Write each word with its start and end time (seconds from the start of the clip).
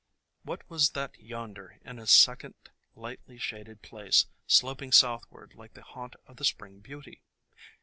What 0.41 0.67
was 0.67 0.89
that 0.93 1.15
yonder, 1.19 1.77
in 1.85 1.99
a 1.99 2.07
second 2.07 2.55
lightly 2.95 3.37
shaded 3.37 3.83
place, 3.83 4.25
sloping 4.47 4.91
southward 4.91 5.53
like 5.53 5.75
the 5.75 5.83
haunt 5.83 6.15
of 6.25 6.37
the 6.37 6.43
Spring 6.43 6.79
Beauty? 6.79 7.21